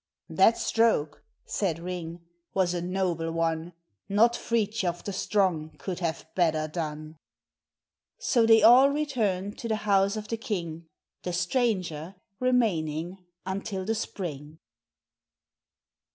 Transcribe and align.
"That 0.29 0.57
stroke," 0.57 1.23
said 1.45 1.77
Ring, 1.77 2.21
"was 2.55 2.73
a 2.73 2.81
noble 2.81 3.31
one, 3.31 3.73
Not 4.09 4.33
Fridthjof, 4.33 5.03
the 5.03 5.13
strong, 5.13 5.75
could 5.77 5.99
have 5.99 6.25
better 6.33 6.67
done." 6.67 7.17
So 8.17 8.47
they 8.47 8.63
all 8.63 8.89
returned 8.89 9.59
to 9.59 9.67
the 9.67 9.75
house 9.85 10.17
of 10.17 10.27
the 10.27 10.37
king, 10.37 10.87
The 11.21 11.33
stranger 11.33 12.15
remaining 12.39 13.23
until 13.45 13.85
the 13.85 13.93
spring. 13.93 14.57